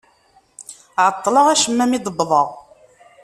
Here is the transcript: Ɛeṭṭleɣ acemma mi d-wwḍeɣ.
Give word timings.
Ɛeṭṭleɣ 1.05 1.45
acemma 1.53 1.85
mi 1.87 1.99
d-wwḍeɣ. 1.99 2.47